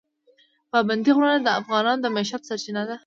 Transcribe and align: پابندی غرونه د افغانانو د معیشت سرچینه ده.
پابندی 0.71 1.11
غرونه 1.15 1.37
د 1.41 1.47
افغانانو 1.59 2.01
د 2.03 2.05
معیشت 2.15 2.41
سرچینه 2.49 2.83
ده. 2.89 2.95